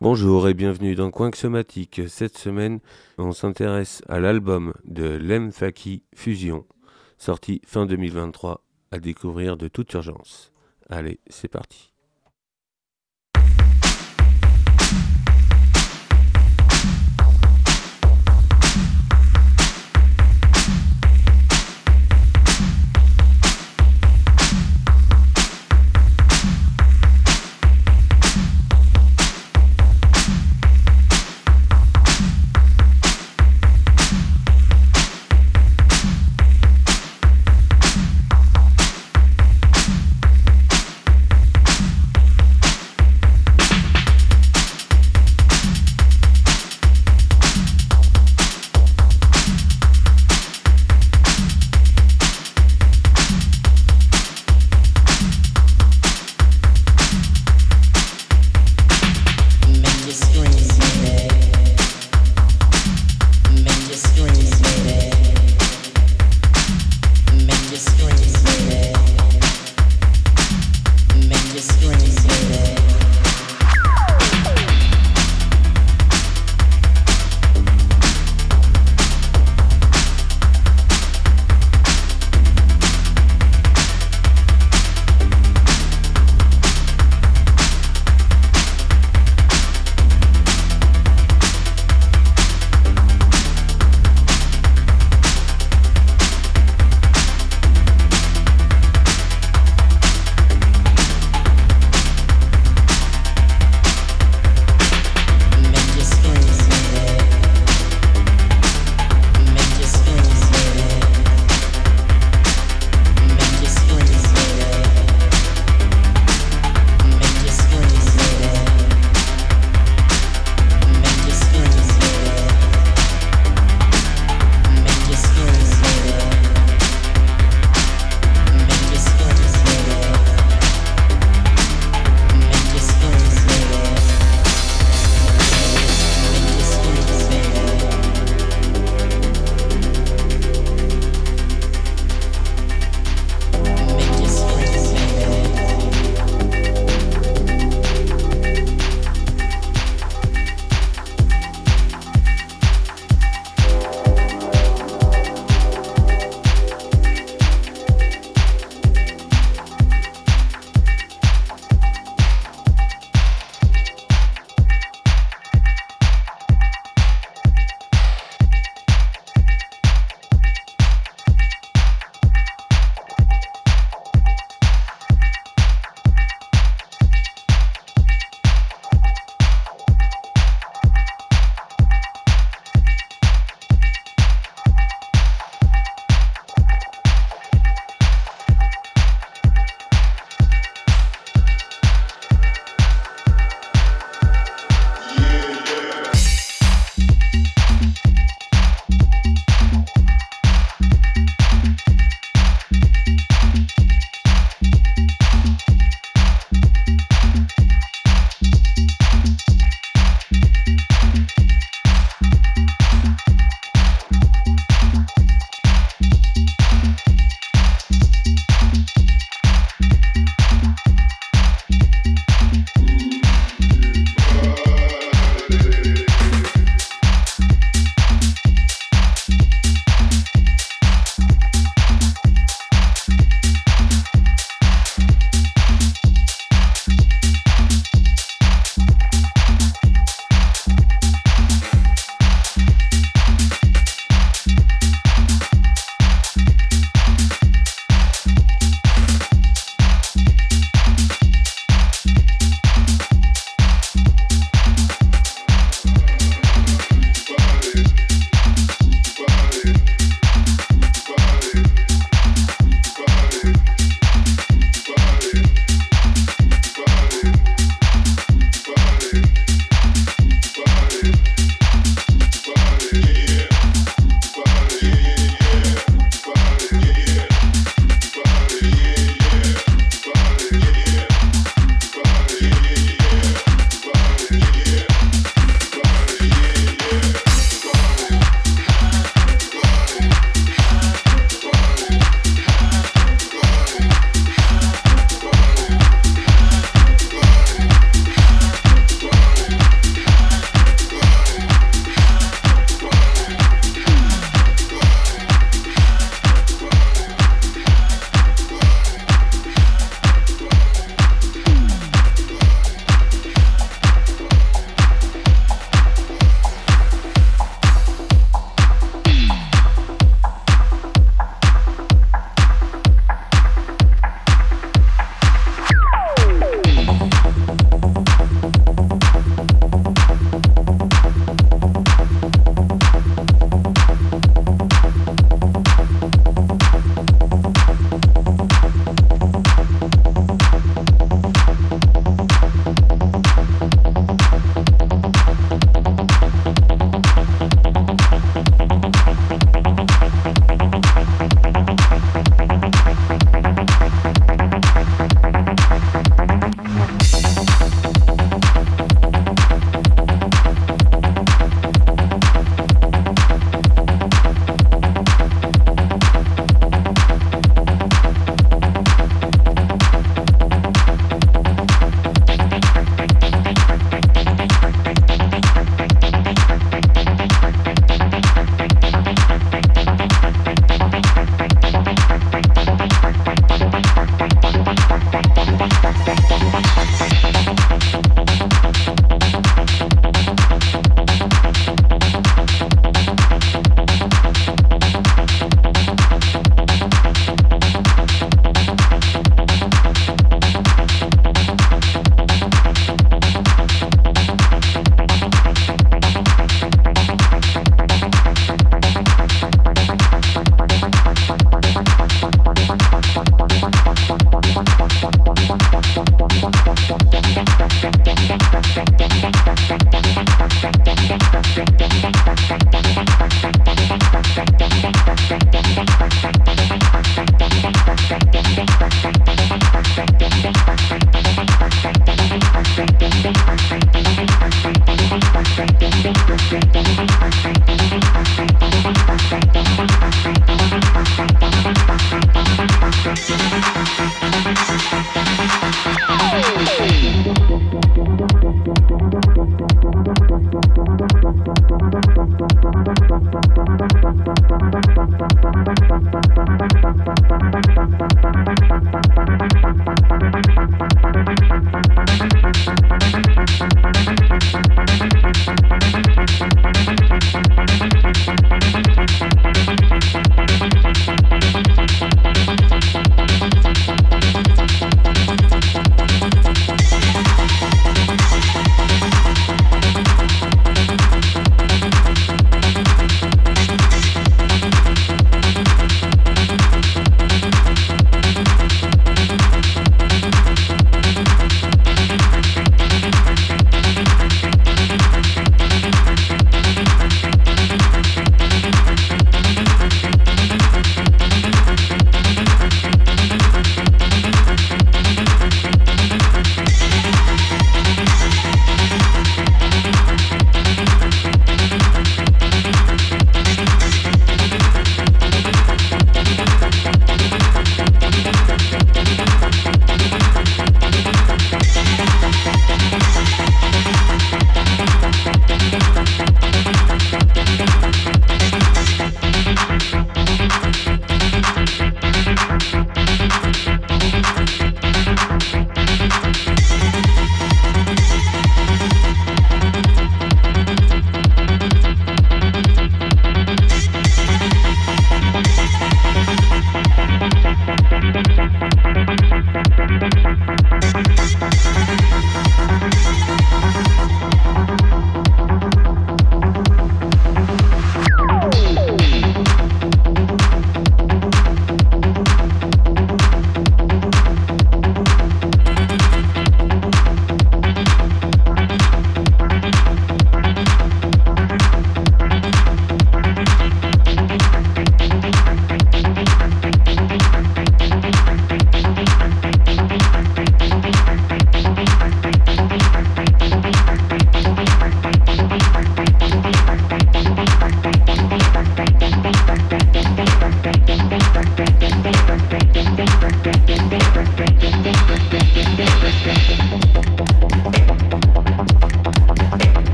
[0.00, 2.00] Bonjour et bienvenue dans Coin Somatique.
[2.08, 2.80] Cette semaine,
[3.16, 6.66] on s'intéresse à l'album de Lem Faki Fusion,
[7.16, 10.50] sorti fin 2023, à découvrir de toute urgence.
[10.90, 11.91] Allez, c'est parti.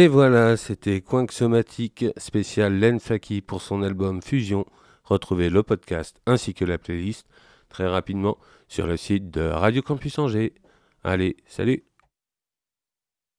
[0.00, 4.64] Et voilà, c'était Coinque Somatique spécial Len Faki pour son album Fusion.
[5.04, 7.26] Retrouvez le podcast ainsi que la playlist
[7.68, 10.54] très rapidement sur le site de Radio Campus Angers.
[11.04, 11.84] Allez, salut